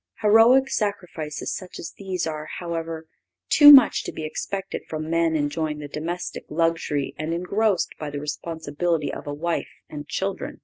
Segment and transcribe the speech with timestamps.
[0.23, 3.05] Heroic sacrifices such as these are, however,
[3.49, 8.19] too much to be expected from men enjoying the domestic luxury and engrossed by the
[8.19, 10.59] responsibility of a wife and children.